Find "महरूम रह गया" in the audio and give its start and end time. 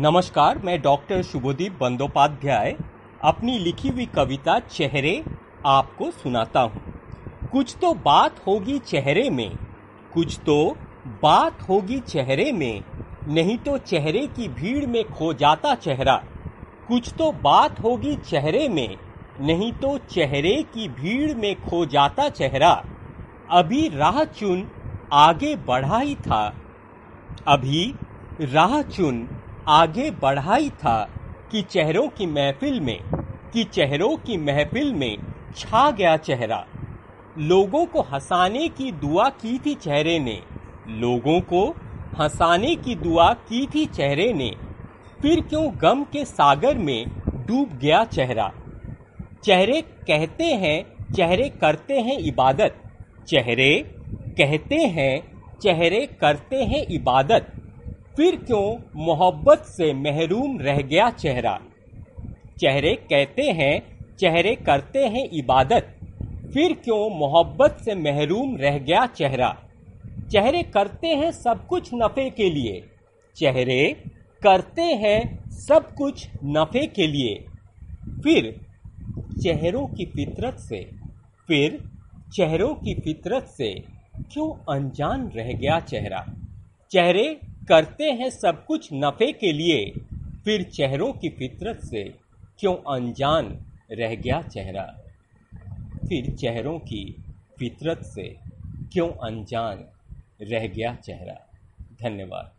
59.94-61.10, 67.94-69.06